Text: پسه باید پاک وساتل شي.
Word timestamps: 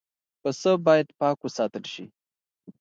پسه 0.41 0.71
باید 0.85 1.07
پاک 1.19 1.37
وساتل 1.45 1.83
شي. 1.93 2.03